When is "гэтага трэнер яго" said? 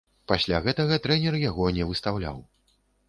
0.67-1.69